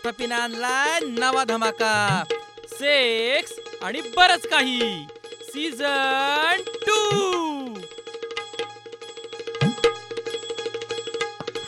[0.00, 2.24] आता पिना आणलाय नवा धमाका.
[2.68, 3.52] सेक्स
[3.84, 5.04] आणि बरच काही.
[5.52, 7.74] सीझन टू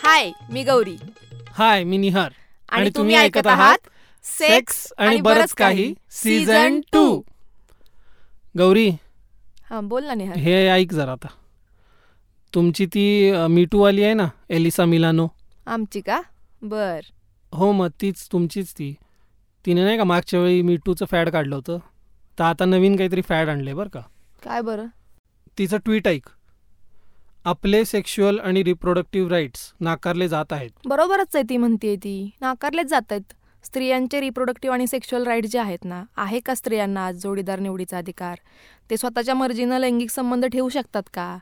[0.02, 0.96] हाय मी गौरी.
[1.58, 2.32] हाय मी निहार.
[2.72, 3.88] आणि तुम्ही ऐकत आहात
[4.24, 5.92] सेक्स आणि बरच काही.
[6.10, 7.04] Season two
[8.58, 8.88] Gauri.
[9.70, 10.36] हा बोल ना निहार.
[10.36, 11.28] हे ऐक जरा आता.
[12.54, 15.28] तुमची ती मिटूवाली आहे ना एलिसा मिलानो?
[15.66, 16.20] आमची का?
[16.62, 17.00] बर.
[17.52, 18.94] हो मग तीच तुमचीच ती.
[19.66, 21.78] तिने नाही का मागच्या वेळी मिटूचं फॅड काढलं होतं?
[22.38, 24.00] तर आता नवीन काहीतरी फॅड आणले बरं का?
[24.44, 24.86] काय बरं?
[25.58, 26.28] तिचं ट्विट ऐक.
[27.44, 30.70] आपले सेक्शुअल आणि रिप्रोडक्टिव्ह राईट्स नाकारले जात आहेत.
[30.86, 32.30] बरोबरच आहे ती म्हणतीये ती.
[32.40, 33.32] नाकारलेच जात आहेत
[33.64, 38.36] स्त्रियांचे रिप्रोडक्टिव्ह आणि सेक्शुअल राईट जे आहेत ना आहे का स्त्रियांना आज जोडीदार निवडीचा अधिकार?
[38.90, 41.38] ते स्वतःच्या मर्जीनं लैंगिक संबंध ठेवू शकतात का?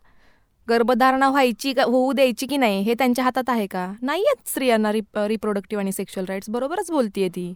[0.69, 3.93] गर्भधारणा व्हायची का होऊ द्यायची की नाही हे त्यांच्या हातात आहे का?
[4.03, 7.55] नाही आहेत स्त्रियांना रिप रिप्रोडक्टिव्ह आणि सेक्शुअल राईट्स बरोबरच बोलतीये ती.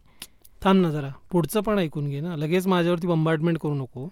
[0.63, 1.09] थांब ना जरा.
[1.31, 2.37] पुढचं पण ऐकून घे ना.
[2.37, 4.09] लगेच माझ्यावरती बंबार्डमेंट करू नको.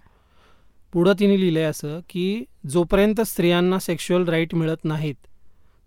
[0.93, 5.15] पुढं तिने लिहिलंय असं की जोपर्यंत स्त्रियांना सेक्शुअल राईट मिळत नाहीत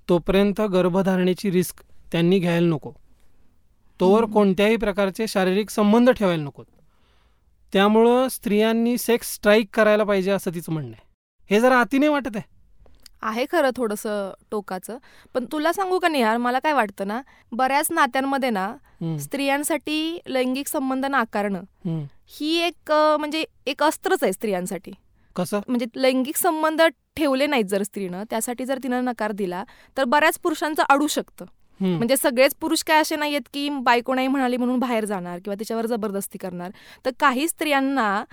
[0.09, 2.93] तोपर्यंत गर्भधारणेची रिस्क त्यांनी घ्यायला नको.
[4.01, 4.25] तोवर.
[4.25, 6.65] कोणत्याही प्रकारचे शारीरिक संबंध ठेवायला नकोत.
[7.73, 11.05] त्यामुळं स्त्रियांनी सेक्स स्ट्राईक करायला पाहिजे असं तिचं म्हणणं आहे.
[11.51, 12.56] हे जरा अति नाही वाटत आहे
[13.27, 14.99] आहे खरं थोडंसं टोकाचं.
[15.35, 17.21] पण तुला सांगू का निहार मला काय वाटतं ना
[17.53, 18.73] बऱ्याच नात्यांमध्ये ना
[19.21, 21.63] स्त्रियांसाठी लैंगिक संबंध नाकारणं.
[22.39, 24.93] ही एक म्हणजे एक अस्त्रच आहे स्त्रियांसाठी.
[25.37, 25.61] कसं?
[25.69, 26.83] म्हणजे लैंगिक संबंध
[27.17, 29.65] ठेवले नाहीत जर स्त्रीनं त्यासाठी जर तिनं नकार दिला
[29.97, 31.45] तर बऱ्याच पुरुषांचं अडू शकतं.
[31.81, 35.87] म्हणजे सगळेच पुरुष काय असे नाहीयेत की बायको नाही म्हणाली म्हणून बाहेर जाणार किंवा तिच्यावर
[35.87, 36.71] जबरदस्ती करणार.
[37.05, 38.25] तर काही स्त्रियांना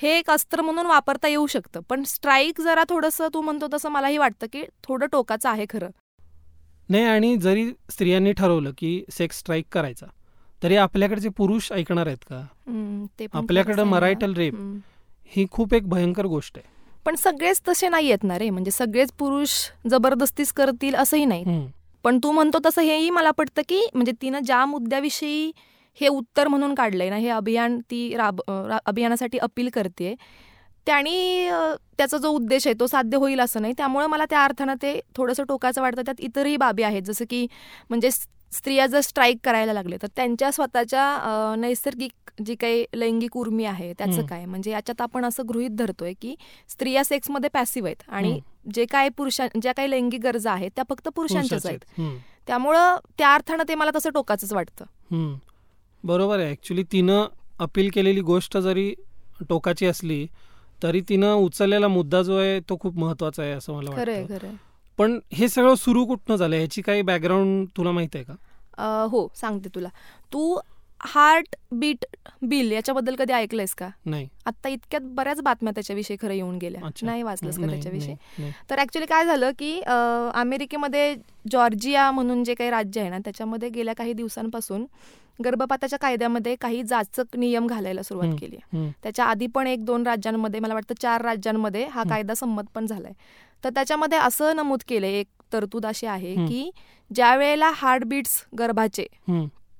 [0.00, 1.80] हे एक अस्त्र म्हणून वापरता येऊ शकतं.
[1.88, 5.90] पण स्ट्राईक जरा थोडंसं तू म्हणतो तसं मलाही वाटतं की थोडं टोकाचं आहे खरं.
[6.88, 10.06] नाही आणि जरी स्त्रियांनी ठरवलं की सेक्स स्ट्राईक करायचा
[10.62, 12.40] तरी आपल्याकडचे पुरुष ऐकणार आहेत का?
[13.32, 13.82] आपल्याकडं.
[13.84, 14.54] Marital rape.
[15.30, 16.74] ही खूप एक भयंकर गोष्ट आहे.
[17.06, 18.50] पण सगळेच तसे नाही आहेत ना रे.
[18.50, 19.50] म्हणजे सगळेच पुरुष
[19.90, 21.66] जबरदस्तीच करतील असंही नाही.
[22.04, 25.50] पण तू म्हणतो तसं हेही मला पटतं की म्हणजे तिनं ज्या मुद्द्याविषयी
[25.96, 28.40] हे उत्तर म्हणून काढलंय ना हे अभियान ती राब
[28.86, 30.14] अभियानासाठी अपील करते
[30.86, 31.50] त्याने
[31.98, 33.72] त्याचा जो उद्देश आहे तो साध्य होईल असं नाही.
[33.76, 36.02] त्यामुळे मला त्या अर्थानं ते थोडंसं टोकाचं वाटतं.
[36.02, 37.46] त्यात इतरही बाबी आहेत जसं की
[37.90, 43.92] म्हणजे स्त्रिया जर स्ट्राईक करायला लागले तर त्यांच्या स्वतःच्या नैसर्गिक जी काही लैंगिक उर्मी आहे
[43.92, 44.26] त्याचं.
[44.26, 44.44] काय?
[44.44, 46.34] म्हणजे याच्यात आपण असं गृहीत धरतोय की
[46.68, 48.38] स्त्रिया सेक्समध्ये पॅसिव्ह आहेत आणि
[48.74, 52.18] जे काय पुरुषां ज्या काही लैंगिक गरजा आहेत त्या फक्त पुरुषांच्याच पुरुषाचे आहेत.
[52.46, 54.84] त्यामुळं त्या अर्थानं ते मला तसं टोकाचंच वाटतं.
[56.06, 56.50] बरोबर आहे.
[56.50, 57.24] ॲक्च्युली तिनं
[57.58, 58.94] अपील केलेली गोष्ट जरी
[59.48, 60.26] टोकाची असली
[60.82, 64.04] तरी तिनं उचललेला मुद्दा जो आहे तो खूप महत्त्वाचा आहे असं मला वाटतं.
[64.98, 68.32] पण हे सगळं सुरू कुठनं झालं ह्याची काही बॅकग्राऊंड तुला माहीत आहे का?
[68.78, 69.88] अं, हो सांगते तुला.
[70.32, 70.58] तू
[71.00, 72.04] हार्ट बीट
[72.42, 76.80] बिल याच्याबद्दल कधी ऐकलंयस का नाही आता इतक्यात बऱ्याच बातम्या त्याच्याविषयी खरं येऊन गेल्या.
[77.02, 78.14] नाही वाचलंस का त्याच्याविषयी.
[78.70, 79.78] तर ऍक्च्युली काय झालं की
[80.34, 81.14] अमेरिकेमध्ये
[81.52, 84.86] जॉर्जिया म्हणून जे काही राज्य आहे ना त्याच्यामध्ये गेल्या काही दिवसांपासून
[85.44, 88.34] गर्भपाताच्या कायद्यामध्ये काही जाचक नियम घालायला सुरुवात.
[88.40, 88.56] केली
[89.02, 92.02] त्याच्या आधी पण एक दोन राज्यांमध्ये मला वाटतं चार राज्यांमध्ये हा.
[92.08, 93.12] कायदा संमत पण झालाय
[93.64, 96.34] तर त्याच्यामध्ये असं नमूद केलंय एक तरतूद अशी आहे.
[96.46, 96.70] की
[97.10, 99.06] ज्या वेळेला हार्टबीट्स गर्भाचे.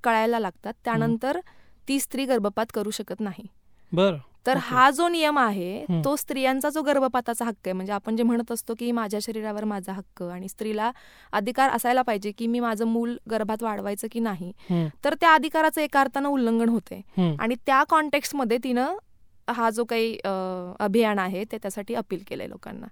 [0.07, 0.73] कळायला लागतात.
[0.85, 1.41] त्यानंतर
[1.89, 3.47] ती स्त्री गर्भपात करू शकत नाही.
[3.93, 4.19] बरं.
[4.47, 4.57] तर.
[4.63, 6.01] हा जो नियम आहे.
[6.05, 9.93] तो स्त्रियांचा जो गर्भपाताचा हक्क आहे म्हणजे आपण जे म्हणत असतो की माझ्या शरीरावर माझा
[9.93, 10.91] हक्क आणि स्त्रीला
[11.33, 14.53] अधिकार असायला पाहिजे की मी माझं मूल गर्भात वाढवायचं की नाही
[15.05, 17.01] तर त्या अधिकाराचं एका अर्थानं उल्लंघन होते.
[17.41, 18.97] आणि त्या कॉन्टेक्स्टमध्ये तिनं
[19.49, 20.17] हा जो काही
[20.81, 22.87] अभियान आहे ते त्यासाठी अपील केलंय लोकांना.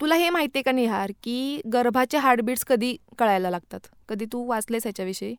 [0.00, 3.80] तुला हे माहितीये का निहार की गर्भाचे हार्टबीट्स कधी कळायला लागतात?
[4.08, 5.34] कधी तू वाचलेस याच्याविषयी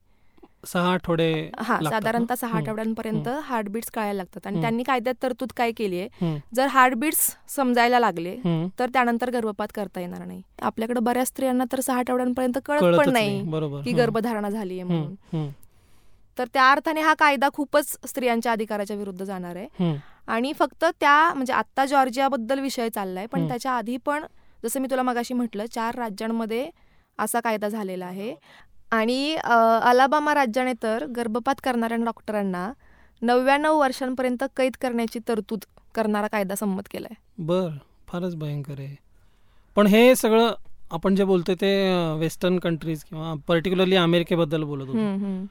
[0.66, 1.78] सहा आठवडे हा?
[1.84, 4.48] साधारणतः सहा आठवड्यांपर्यंत हार्टबीट्स कळायला लागतात.
[4.48, 4.62] आणि.
[4.62, 6.10] त्यांनी कायद्यात तरतूद काय केली आहे?
[6.56, 8.36] जर हार्टबीट्स समजायला लागले.
[8.80, 10.42] तर त्यानंतर गर्भपात करता येणार नाही.
[10.62, 13.40] आपल्याकडे बऱ्याच स्त्रियांना तर सहा आठवड्यांपर्यंत कळत पण नाही
[13.84, 15.16] की गर्भधारणा झाली आहे म्हणून.
[16.38, 19.68] तर त्या अर्थाने हा कायदा खूपच स्त्रियांच्या अधिकाराच्या विरुद्ध जाणार आहे.
[20.28, 23.40] आणि फक्त त्या म्हणजे आत्ता जॉर्जियाबद्दल विषय चाललाय पण.
[23.48, 24.26] त्याच्या आधी पण
[24.64, 26.70] जसं मी तुला मगाशी म्हटलं चार राज्यांमध्ये
[27.20, 28.36] असा कायदा झालेला आहे.
[28.92, 32.72] आणि अलाबामा राज्याने तर गर्भपात करणाऱ्या डॉक्टरांना
[33.22, 35.64] नव्याण्णव वर्षांपर्यंत कैद करण्याची तरतूद
[35.96, 37.16] करणारा कायदा संमत केलाय.
[37.38, 37.70] बर
[38.08, 38.96] फारच भयंकर आहे.
[39.76, 40.54] पण हे सगळं
[40.92, 41.72] आपण जे बोलतोय ते
[42.20, 45.46] वेस्टर्न कंट्रीज किंवा पर्टिक्युलरली अमेरिकेबद्दल बोलत होतो.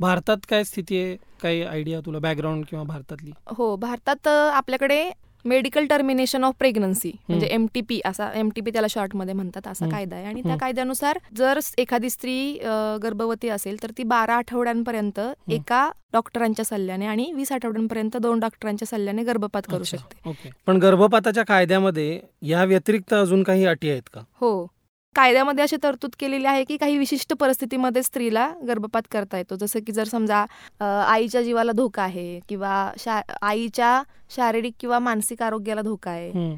[0.00, 1.16] भारतात काय स्थिती आहे?
[1.42, 3.30] काही आयडिया तुला बॅकग्राऊंड किंवा भारतातली?
[3.48, 5.10] हो भारतात आपल्याकडे
[5.46, 7.54] मेडिकल टर्मिनेशन ऑफ प्रेग्नन्सी म्हणजे हम्म.
[7.54, 9.88] एम टी पी असा एम टी पी त्याला शॉर्टमध्ये म्हणतात असा.
[9.88, 10.24] कायदा आहे.
[10.26, 10.56] आणि त्या.
[10.56, 12.58] कायद्यानुसार जर एखादी स्त्री
[13.02, 15.20] गर्भवती असेल तर ती बारा आठवड्यांपर्यंत
[15.50, 20.50] एका डॉक्टरांच्या सल्ल्याने आणि वीस आठवड्यांपर्यंत दोन डॉक्टरांच्या सल्ल्याने गर्भपात करू शकते.
[20.66, 24.20] पण गर्भपाताच्या कायद्यामध्ये या व्यतिरिक्त अजून काही अटी आहेत का?
[24.40, 24.75] हो.
[25.16, 29.56] कायद्यामध्ये अशी तरतूद केलेली आहे की काही विशिष्ट परिस्थितीमध्ये स्त्रीला गर्भपात करता येतो.
[29.56, 30.44] जसं की जर समजा
[30.80, 34.02] आईच्या जीवाला धोका आहे किंवा शा आईच्या
[34.36, 36.54] शारीरिक किंवा मानसिक आरोग्याला धोका आहे.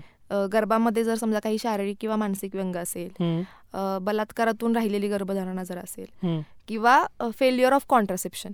[0.52, 3.42] गर्भामध्ये जर समजा काही शारीरिक किंवा मानसिक व्यंग असेल
[4.02, 7.02] बलात्कारातून राहिलेली गर्भधारणा जर असेल किंवा
[7.38, 8.52] फेल्युअर ऑफ कॉन्ट्रासेप्शन.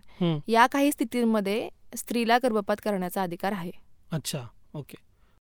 [0.49, 3.71] या काही स्थितींमध्ये स्त्रीला गर्भपात करण्याचा अधिकार आहे.
[4.13, 4.97] अच्छा ओके.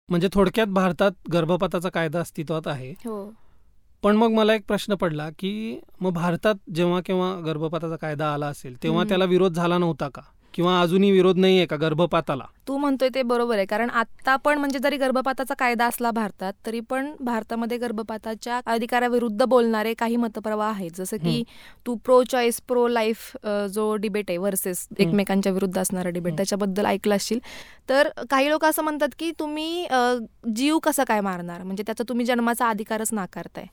[0.09, 2.91] म्हणजे थोडक्यात भारतात गर्भपाताचा कायदा अस्तित्वात आहे.
[3.05, 3.31] हो.
[4.03, 8.83] पण मग मला एक प्रश्न पडला की मग भारतात जेव्हा केव्हा गर्भपाताचा कायदा आला असेल
[8.83, 9.05] तेव्हा.
[9.05, 10.23] त्याला विरोध झाला नव्हता का
[10.55, 13.67] किंवा अजूनही विरोध नाहीये का गर्भपाताला तू म्हणतोय ते बरोबर आहे.
[13.67, 19.95] कारण आता पण म्हणजे जरी गर्भपाताचा कायदा असला भारतात तरी पण भारतामध्ये गर्भपाताच्या अधिकाराविरुद्ध बोलणारे
[19.99, 20.91] काही मतप्रवाह आहेत.
[20.97, 21.43] जसं की
[21.87, 23.37] तू प्रो चॉईस प्रो लाईफ
[23.75, 26.37] जो डिबेट आहे वर्सेस एकमेकांच्या विरुद्ध असणारा डिबेट.
[26.37, 27.39] त्याच्याबद्दल ऐकलं असशील.
[27.89, 29.87] तर काही लोक असं म्हणतात की तुम्ही
[30.57, 31.63] जीव कसा काय मारणार?
[31.63, 33.67] म्हणजे त्याचा तुम्ही जन्माचा अधिकारच नाकारताय.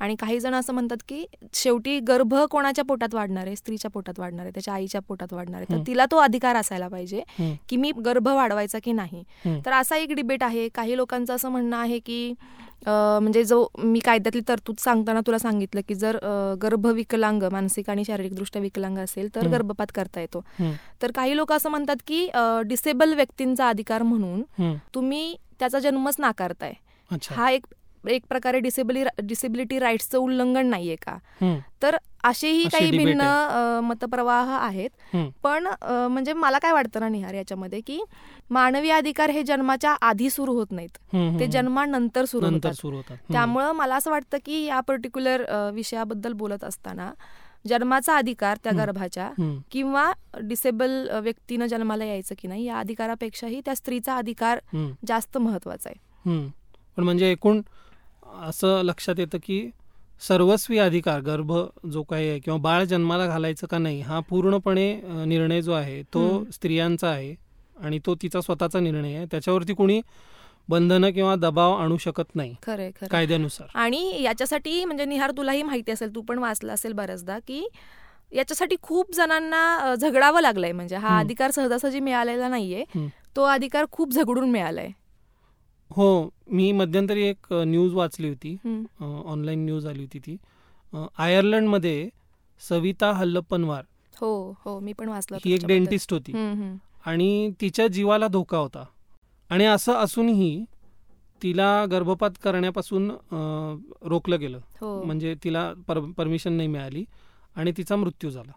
[0.00, 1.24] आणि काही जण असं म्हणतात की
[1.54, 3.46] शेवटी गर्भ कोणाच्या पोटात वाढणार?
[3.46, 5.60] आहे स्त्रीच्या पोटात वाढणार आहे त्याच्या आईच्या पोटात वाढणार?
[5.60, 5.72] आहे.
[5.72, 7.22] तर तिला तो अधिकार असायला पाहिजे
[7.68, 9.22] की मी गर्भ वाढवायचा की नाही.
[9.66, 12.32] तर असा एक डिबेट आहे काही लोकांचं असं म्हणणं आहे की
[12.86, 16.16] म्हणजे जो मी कायद्यातली तरतूद सांगताना तुला सांगितलं की जर
[16.62, 19.46] गर्भ विकलांग मानसिक आणि शारीरिकदृष्ट्या विकलांग असेल तर.
[19.48, 20.42] गर्भपात करता येतो
[21.02, 22.26] तर काही लोक असं म्हणतात की
[22.66, 24.42] डिसेबल व्यक्तींचा अधिकार म्हणून.
[24.94, 26.72] तुम्ही त्याचा जन्मच नाकारताय
[27.30, 27.66] हा एक
[28.04, 31.16] एक प्रकारे डिसेबली डिसेबिलिटी राईट्सचं उल्लंघन नाहीये का
[31.82, 33.22] तर असेही काही भिन्न
[33.84, 34.90] मतप्रवाह आहेत.
[35.42, 38.00] पण म्हणजे मला काय वाटतं ना निहार याच्यामध्ये की
[38.50, 40.98] मानवी अधिकार हे जन्माच्या आधी सुरू होत नाहीत
[41.40, 41.46] ते.
[41.46, 43.16] जन्मानंतर सुरू होतात.
[43.32, 45.44] त्यामुळं मला असं वाटतं की या पर्टिक्युलर
[45.74, 47.12] विषयाबद्दल बोलत असताना
[47.68, 48.72] जन्माचा अधिकार त्या.
[48.72, 49.30] गर्भाच्या
[49.72, 50.10] किंवा
[50.40, 54.58] डिसेबल व्यक्तीनं जन्माला यायचं की नाही या अधिकारापेक्षाही त्या स्त्रीचा अधिकार
[55.08, 56.50] जास्त महत्त्वाचा आहे.
[56.96, 57.60] पण म्हणजे एकूण
[58.40, 59.68] असं लक्षात येतं की
[60.28, 61.52] सर्वस्वी अधिकार गर्भ
[61.92, 64.92] जो काही आहे किंवा बाळ जन्माला घालायचं का नाही हा पूर्णपणे
[65.26, 66.44] निर्णय जो आहे तो.
[66.52, 67.34] स्त्रियांचा आहे
[67.76, 70.00] आणि तो तिचा स्वतःचा निर्णय आहे त्याच्यावरती कोणी
[70.68, 76.14] बंधनं किंवा दबाव आणू शकत नाही खरं कायद्यानुसार आणि याच्यासाठी म्हणजे निहार तुलाही माहिती असेल
[76.14, 77.66] तू पण वाचलं असेल बऱ्याचदा की
[78.32, 81.18] याच्यासाठी खूप जणांना झगडावं लागलंय म्हणजे हा.
[81.18, 82.84] अधिकार सहजासहजी मिळालेला नाहीये.
[83.36, 84.88] तो अधिकार खूप झगडून मिळालाय
[85.92, 88.56] हो मी मध्यंतरी एक न्यूज वाचली होती.
[89.24, 90.36] ऑनलाईन न्यूज आली होती ती.
[90.94, 92.08] अ, आयर्लंडमध्ये
[92.68, 93.84] सविता हल्लप्पनवार
[94.16, 95.66] हो हो मी पण वाचलं ही एक.
[95.66, 96.32] डेंटिस्ट होती.
[97.06, 98.84] आणि तिच्या जीवाला धोका होता.
[99.50, 100.64] आणि असं असूनही
[101.42, 103.10] तिला गर्भपात करण्यापासून
[104.02, 104.58] रोखलं गेलं.
[104.80, 105.02] हो.
[105.02, 107.04] म्हणजे तिला पर परमिशन नाही मिळाली
[107.56, 108.52] आणि तिचा मृत्यू झाला.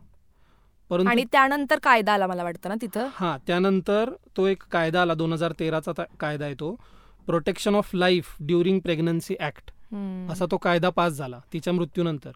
[0.90, 3.08] परंतु आणि त्यानंतर कायदा आला मला वाटतं ना तिथं?
[3.14, 5.14] हा त्यानंतर तो एक कायदा आला.
[5.14, 6.76] दोन हजार तेराचा कायदा आहे तो.
[7.28, 9.72] Protection of life during pregnancy act.
[10.32, 12.32] असा तो कायदा पास झाला तिच्या मृत्यूनंतर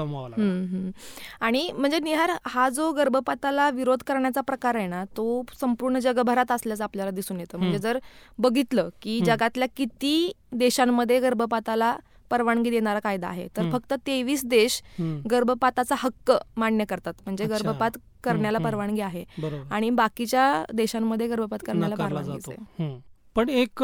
[1.41, 6.85] आणि म्हणजे निहार हा जो गर्भपाताला विरोध करण्याचा प्रकार आहे ना तो संपूर्ण जगभरात असल्याचं
[6.85, 7.79] आपल्याला दिसून येतं म्हणजे.
[7.79, 7.99] जर
[8.39, 9.21] बघितलं की.
[9.21, 11.97] जगातल्या किती देशांमध्ये गर्भपाताला
[12.31, 13.49] परवानगी देणारा कायदा आहे.
[13.57, 13.71] तर.
[13.71, 14.83] फक्त तेवीस देश
[15.31, 17.15] गर्भपाताचा हक्क मान्य करतात.
[17.25, 17.45] म्हणजे.
[17.45, 18.59] गर्भपात करण्याला.
[18.59, 19.25] परवानगी आहे.
[19.71, 22.85] आणि बाकीच्या देशांमध्ये गर्भपात करण्याला परवानगी जातो.
[22.85, 22.99] हम्म.
[23.35, 23.83] पण एक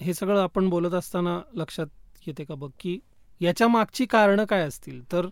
[0.00, 1.86] हे सगळं आपण बोलत असताना लक्षात
[2.26, 2.98] येते का बघ की
[3.40, 5.12] याच्या मागची कारणं काय असतील?
[5.12, 5.26] तर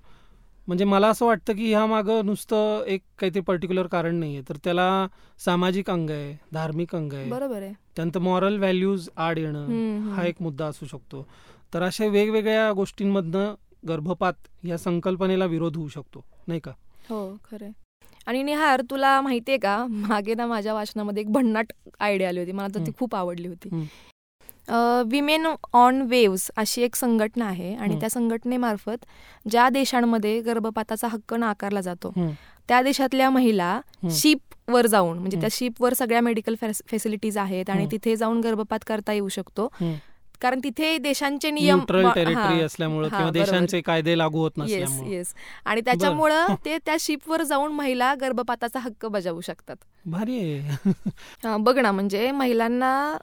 [0.66, 4.56] म्हणजे मला असं वाटतं की ह्या मागं नुसतं एक काहीतरी पर्टिक्युलर कारण नाही आहे तर
[4.64, 5.06] त्याला
[5.38, 7.30] सामाजिक अंग आहे धार्मिक अंग आहे.
[7.30, 7.72] बरोबर आहे.
[7.96, 10.10] त्यानंतर मॉरल व्हॅल्यूज आड येणं.
[10.10, 11.26] हा एक मुद्दा असू शकतो.
[11.74, 13.54] तर अशा वेगवेगळ्या गोष्टींमधनं
[13.88, 16.70] गर्भपात या संकल्पनेला विरोध होऊ शकतो नाही का
[17.10, 17.70] हो खरंय
[18.26, 22.68] आणि निहार तुला माहितीये का मागे ना माझ्या वाचनामध्ये एक भन्नाट आयडिया आली होती मला
[22.74, 22.90] तर ती.
[22.98, 23.68] खूप आवडली होती.
[25.10, 27.98] विमेन ऑन वेव्स अशी एक संघटना आहे आणि.
[28.00, 29.04] त्या संघटनेमार्फत
[29.50, 32.12] ज्या देशांमध्ये गर्भपाताचा हक्क नाकारला जातो.
[32.68, 33.80] त्या देशातल्या महिला.
[34.10, 35.40] शिप वर जाऊन म्हणजे.
[35.40, 36.54] त्या शिपवर सगळ्या मेडिकल
[36.90, 37.86] फेसिलिटीज आहेत आणि.
[37.92, 39.68] तिथे जाऊन गर्भपात करता येऊ शकतो.
[40.40, 42.60] कारण तिथे देशांचे नियम टेरिटरी.
[42.62, 43.30] असल्यामुळे किंवा.
[43.30, 49.06] देशांचे कायदे लागू होत येस येस आणि त्याच्यामुळं ते त्या शिपवर जाऊन महिला गर्भपाताचा हक्क
[49.06, 50.60] बजावू शकतात भारी
[51.58, 53.16] बघ ना म्हणजे महिलांना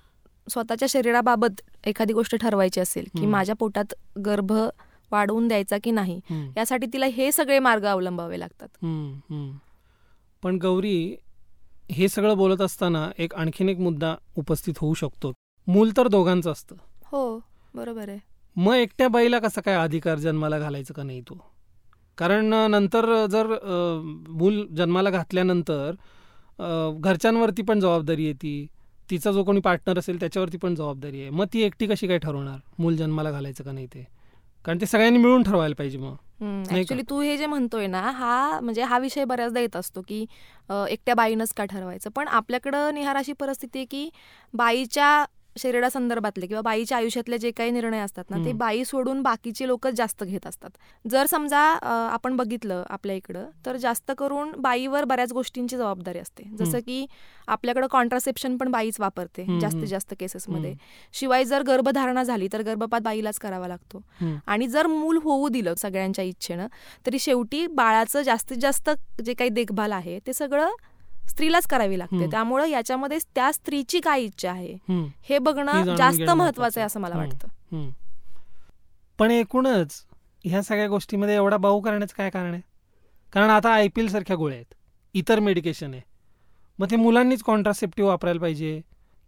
[0.47, 3.25] स्वतःच्या शरीराबाबत एखादी गोष्ट ठरवायची असेल की.
[3.25, 3.93] माझ्या पोटात
[4.25, 4.51] गर्भ
[5.12, 6.19] वाढवून द्यायचा की नाही.
[6.57, 8.86] यासाठी तिला हे सगळे मार्ग अवलंबावे लागतात.
[10.43, 11.15] पण गौरी
[11.91, 15.31] हे सगळं बोलत असताना एक आणखीन एक मुद्दा उपस्थित होऊ शकतो
[15.67, 16.75] मूल तर दोघांचं असतं
[17.12, 17.24] हो
[17.74, 18.20] बरोबर आहे.
[18.56, 21.38] मग एकट्या बाईला कसा काय अधिकार जन्माला घालायचं का नाही तो?
[22.18, 23.48] कारण नंतर जर
[24.30, 25.92] मूल जन्माला घातल्यानंतर
[27.00, 28.56] घरच्यांवरती पण जबाबदारी येते
[29.10, 31.30] तिचा जो कोणी पार्टनर असेल त्याच्यावरती पण जबाबदारी आहे.
[31.30, 32.58] मग ती एकटी कशी काय ठरवणार?
[32.80, 34.04] मूल जन्माला घालायचं का नाही ते?
[34.66, 36.16] कारण ते सगळ्यांनी मिळून ठरवायला पाहिजे मग?
[36.72, 40.22] ऍक्च्युली तू हे जे म्हणतोय ना हा म्हणजे हा विषय बऱ्याचदा येत असतो की
[40.70, 42.10] एकट्या बाईनंच का ठरवायचं?
[42.16, 44.10] पण आपल्याकडं निहार अशी परिस्थिती आहे की
[44.54, 45.26] बाईच्या
[45.60, 48.52] शरीरासंदर्भातले किंवा बाईच्या आयुष्यातले जे काही निर्णय असतात ना ते.
[48.54, 50.70] बाई सोडून बाकीचे लोक जास्त घेत असतात
[51.06, 51.60] जर समजा
[52.12, 57.06] आपण बघितलं आपल्या इकडं तर जास्त करून बाईवर बऱ्याच गोष्टींची जबाबदारी असते जसं की
[57.48, 59.86] आपल्याकडं कॉन्ट्रासेप्शन पण बाईच वापरते जास्तीत.
[59.88, 60.74] जास्त केसेसमध्ये.
[61.14, 64.02] शिवाय जर गर्भधारणा झाली तर गर्भपात बाईलाच करावा लागतो.
[64.48, 66.68] आणि जर मूल होऊ दिलं सगळ्यांच्या इच्छेनं
[67.06, 68.90] तरी शेवटी बाळाचं जास्तीत जास्त
[69.26, 70.70] जे काही देखभाल आहे ते सगळं
[71.27, 72.29] स्त्रीलाच करावी लागते.
[72.31, 74.74] त्यामुळं याच्यामध्ये त्या स्त्रीची काय इच्छा आहे.
[75.24, 77.17] हे बघणं जास्त महत्वाचं आहे असं मला.
[77.17, 77.89] वाटतं.
[79.19, 80.03] पण एकूणच
[80.46, 82.62] ह्या सगळ्या गोष्टीमध्ये एवढा बाऊ करण्याचं काय कारण आहे
[83.34, 84.74] कारण आता आय पी एल सारख्या गोळ्या आहेत
[85.15, 86.01] इतर मेडिकेशन आहे
[86.79, 88.79] मग ते मुलांनीच कॉन्ट्रासेप्टिव्ह वापरायला पाहिजे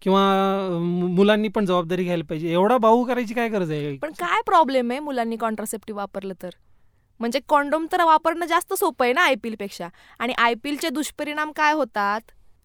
[0.02, 0.22] किंवा
[1.16, 5.00] मुलांनी पण जबाबदारी घ्यायला पाहिजे एवढा बाऊ करायची काय गरज आहे पण काय प्रॉब्लेम आहे
[5.00, 6.50] मुलांनी कॉन्ट्रासेप्टिव्ह वापरलं तर
[7.20, 9.88] म्हणजे कॉन्डोम तर वापरणं जास्त सोपं आहे ना आय पी पेक्षा
[10.20, 12.22] आणि आय पी एलचे दुष्परिणाम काय होतात?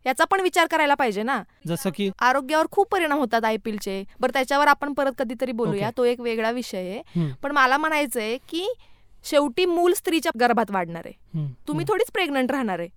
[0.06, 1.42] याचा पण विचार करायला पाहिजे ना.
[1.66, 2.11] जसं की?
[2.20, 4.02] आरोग्यावर खूप परिणाम होतात आय पी एलचे.
[4.20, 5.87] बरं त्याच्यावर आपण परत कधीतरी बोलूया.
[5.87, 5.96] Okay.
[5.96, 7.30] तो एक वेगळा विषय आहे.
[7.42, 8.66] पण मला म्हणायचंय की
[9.25, 11.06] शेवटी मूल स्त्रीच्या गर्भात वाढणार.
[11.06, 11.84] आहे तुम्ही.
[11.88, 12.88] थोडीच प्रेग्नंट राहणार आहे.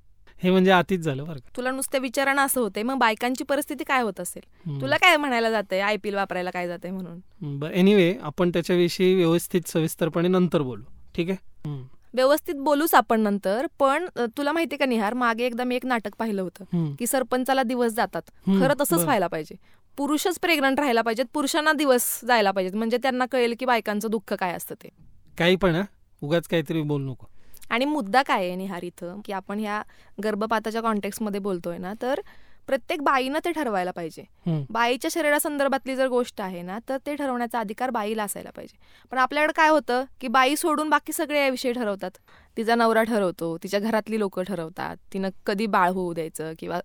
[0.43, 4.19] हे म्हणजे आतीच झालं बरं तुला नुसत्या विचारानं असं होते मग बायकांची परिस्थिती काय होत
[4.19, 4.41] असेल.
[4.81, 7.63] तुला काय म्हणायला जाते आय पी एल वापरायला काय जाते म्हणून?
[7.73, 10.83] एनिवे आपण त्याच्याविषयी व्यवस्थित सविस्तरपणे नंतर बोलू.
[11.17, 11.69] ठीक आहे?
[12.13, 14.05] व्यवस्थित बोलूच आपण नंतर पण
[14.37, 16.93] तुला माहितीये का निहार मागे एकदा मी एक नाटक पाहिलं होतं.
[16.99, 18.21] की सरपंचाला दिवस जातात.
[18.47, 19.03] खरं तसंच.
[19.03, 19.55] व्हायला पाहिजे.
[19.97, 22.75] पुरुषच प्रेग्नंट राहायला पाहिजेत पुरुषांना दिवस जायला पाहिजेत.
[22.75, 24.89] म्हणजे त्यांना कळेल की बायकांचं दुःख काय असतं ते.
[25.37, 25.81] काही पण
[26.21, 27.25] उगाच काहीतरी बोलू नको.
[27.69, 29.81] आणि मुद्दा काय आहे निहार इथं की आपण ह्या
[30.23, 32.19] गर्भपाताच्या कॉन्टेक्स्टमध्ये बोलतोय ना तर
[32.67, 34.23] प्रत्येक बाईनं ते ठरवायला पाहिजे.
[34.69, 38.77] बाईच्या शरीरासंदर्भातली जर गोष्ट आहे ना तर ते ठरवण्याचा अधिकार बाईला असायला पाहिजे.
[39.11, 42.11] पण आपल्याकडे काय होतं की बाई सोडून बाकी सगळे याविषयी ठरवतात.
[42.57, 46.79] तिचा नवरा ठरवतो तिच्या घरातली लोक ठरवतात तिनं कधी बाळ होऊ द्यायचं किंवा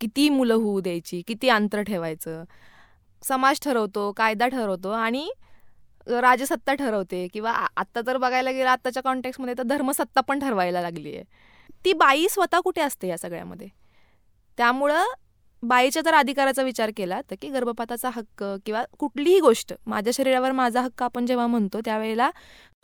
[0.00, 2.44] किती मुलं होऊ द्यायची किती अंतर ठेवायचं.
[3.22, 5.28] समाज ठरवतो कायदा ठरवतो आणि
[6.06, 11.24] राजसत्ता ठरवते किंवा आत्ता तर बघायला गेलं आत्ताच्या कॉन्टेक्स्टमध्ये तर धर्मसत्ता पण ठरवायला लागली आहे
[11.84, 13.68] ती बाई स्वतः कुठे असते या सगळ्यामध्ये?
[14.58, 15.04] त्यामुळं
[15.62, 20.80] बाईच्या जर अधिकाराचा विचार केला तर की गर्भपाताचा हक्क किंवा कुठलीही गोष्ट माझ्या शरीरावर माझा
[20.80, 22.30] हक्क आपण जेव्हा म्हणतो त्यावेळेला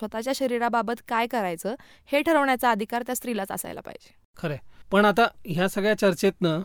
[0.01, 1.75] स्वतःच्या शरीराबाबत काय करायचं
[2.13, 4.15] हे ठरवण्याचा अधिकार त्या स्त्रीलाच असायला पाहिजे.
[4.37, 4.59] खरंय.
[4.93, 6.61] पण आता ह्या सगळ्या चर्चेतनं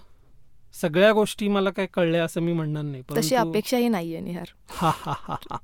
[0.81, 4.49] सगळ्या गोष्टी मला काय कळल्या असं मी म्हणणार नाही तशी अपेक्षाही नाहीये निहार.
[4.69, 5.57] हा हा हा हा.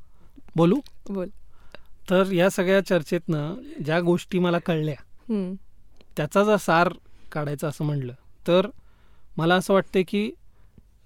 [0.55, 0.79] बोलू?
[1.09, 1.29] बोल.
[2.09, 3.55] तर या सगळ्या चर्चेतनं
[3.85, 4.95] ज्या गोष्टी मला कळल्या.
[6.17, 6.89] त्याचा जर सार
[7.31, 8.13] काढायचा असं म्हणलं
[8.47, 8.67] तर
[9.39, 10.29] मला असं वाटतं की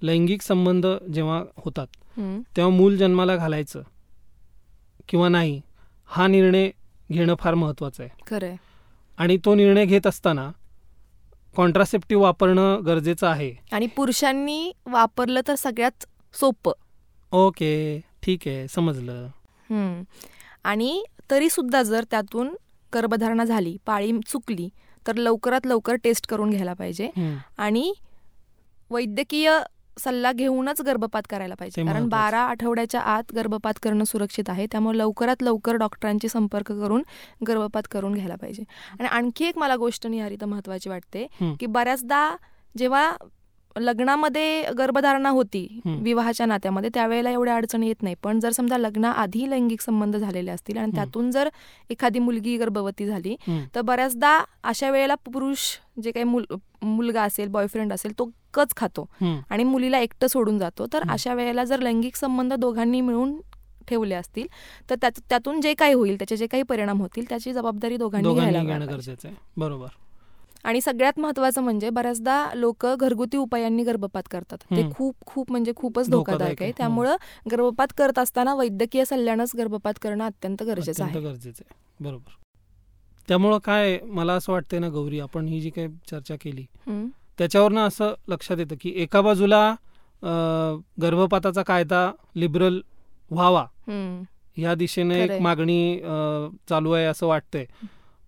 [0.01, 1.87] लैंगिक संबंध जेव्हा होतात.
[2.57, 3.81] तेव्हा मूल जन्माला घालायचं
[5.09, 5.59] किंवा नाही
[6.09, 6.69] हा निर्णय
[7.11, 8.55] घेणं फार महत्त्वाचं आहे खरंय
[9.17, 10.49] आणि तो निर्णय घेत असताना
[11.55, 17.73] कॉन्ट्रासेप्टिव्ह वापरणं गरजेचं आहे आणि पुरुषांनी वापरलं तर सगळ्यात सोपं ओके
[18.23, 19.27] ठीक आहे समजलं.
[20.63, 22.49] आणि तरी सुद्धा जर त्यातून
[22.93, 24.69] गर्भधारणा झाली पाळी चुकली
[25.05, 27.09] तर लवकरात लवकर टेस्ट करून घ्यायला पाहिजे.
[27.57, 27.91] आणि
[28.89, 29.59] वैद्यकीय
[29.99, 32.07] सल्ला घेऊनच गर्भपात करायला पाहिजे कारण.
[32.09, 37.03] बारा आठवड्याच्या आत गर्भपात करणं सुरक्षित आहे त्यामुळे लवकरात लवकर डॉक्टरांची संपर्क करून
[37.47, 38.63] गर्भपात करून घ्यायला पाहिजे
[38.99, 41.27] आणि आणखी एक मला गोष्ट निहारी तर महत्वाची वाटते.
[41.59, 42.35] की बऱ्याचदा
[42.77, 43.11] जेव्हा
[43.79, 45.67] लग्नामध्ये गर्भधारणा होती.
[46.01, 50.77] विवाहाच्या नात्यामध्ये त्यावेळेला एवढ्या अडचणी येत नाही पण जर समजा लग्नाआधी लैंगिक संबंध झालेले असतील
[50.77, 50.91] आणि.
[50.95, 51.49] त्यातून जर
[51.89, 53.35] एखादी मुलगी गर्भवती झाली.
[53.75, 55.59] तर बऱ्याचदा अशा वेळेला पुरुष
[56.03, 56.45] जे काही मुल
[56.83, 59.07] मुलगा असेल बॉयफ्रेंड असेल तो कच खातो.
[59.49, 61.09] आणि मुलीला एकटं सोडून जातो तर.
[61.09, 63.35] अशा वेळेला जर लैंगिक संबंध दोघांनी मिळून
[63.87, 64.47] ठेवले असतील
[64.89, 68.59] तर त्यात त्यातून जे काही होईल त्याचे जे काही परिणाम होतील त्याची जबाबदारी दोघांनी घ्यायला
[69.57, 69.87] बरोबर
[70.65, 74.83] आणि सगळ्यात महत्वाचं म्हणजे बऱ्याचदा लोक घरगुती उपायांनी गर्भपात करतात ते.
[74.91, 76.71] खूप खूप म्हणजे खूपच धोकादायक आहे.
[76.71, 77.15] त्यामुळं
[77.51, 82.41] गर्भपात करत असताना वैद्यकीय सल्ल्यानंच गर्भपात करणं अत्यंत गरजेचं अत्यंत आहे गरजेचं आहे बरोबर
[83.27, 87.05] त्यामुळं काय मला असं वाटतंय ना गौरी आपण ही जी काही चर्चा केली हं.
[87.39, 89.73] त्याच्यावरनं असं लक्षात येतं की एका बाजूला
[91.01, 92.79] गर्भपाताचा कायदा लिबरल
[93.31, 94.23] व्हावा हं.
[94.57, 95.39] या दिशेने एक.
[95.41, 95.99] मागणी
[96.69, 97.65] चालू आहे असं वाटतंय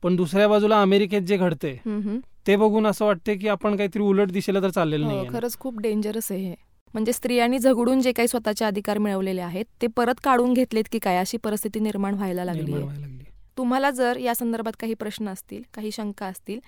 [0.05, 2.17] पण दुसऱ्या बाजूला अमेरिकेत जे घडतंय हं.
[2.47, 5.79] ते बघून असं वाटते की आपण काहीतरी उलट दिशेला तर चाललेलं हो, नाही खरंच खूप
[5.79, 6.55] डेंजरस आहे हे.
[6.93, 11.17] म्हणजे स्त्रियांनी झगडून जे काही स्वतःचे अधिकार मिळवलेले आहेत ते परत काढून घेतलेत की काय
[11.17, 13.23] अशी परिस्थिती निर्माण व्हायला लागली आहे.
[13.57, 16.59] तुम्हाला जर या संदर्भात काही प्रश्न असतील काही शंका असतील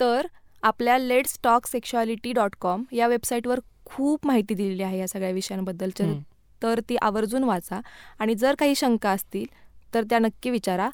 [0.00, 0.26] तर
[0.62, 6.06] आपल्या let's talk sexuality dot com या वेबसाईटवर खूप माहिती दिलेली आहे या सगळ्या विषयांबद्दलच्या
[6.62, 7.80] तर ती आवर्जून वाचा.
[8.18, 9.46] आणि जर काही शंका असतील
[9.94, 10.88] तर त्या नक्की विचारा.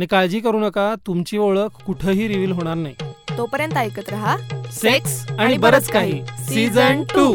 [0.00, 2.94] आणि काळजी करू नका तुमची ओळख कुठंही रिव्हील होणार नाही.
[3.38, 4.36] तोपर्यंत ऐकत रहा
[4.72, 6.22] सेक्स आणि बरंच काही.
[6.48, 7.32] Season to